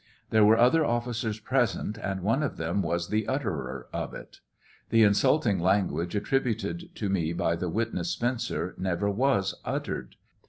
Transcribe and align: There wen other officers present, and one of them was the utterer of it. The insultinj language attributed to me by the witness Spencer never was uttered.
There 0.31 0.43
wen 0.43 0.57
other 0.57 0.83
officers 0.83 1.39
present, 1.39 1.95
and 1.95 2.23
one 2.23 2.41
of 2.41 2.57
them 2.57 2.81
was 2.81 3.09
the 3.09 3.27
utterer 3.27 3.85
of 3.93 4.15
it. 4.15 4.39
The 4.89 5.03
insultinj 5.03 5.61
language 5.61 6.15
attributed 6.15 6.95
to 6.95 7.07
me 7.07 7.33
by 7.33 7.55
the 7.55 7.69
witness 7.69 8.09
Spencer 8.09 8.73
never 8.79 9.11
was 9.11 9.53
uttered. 9.63 10.15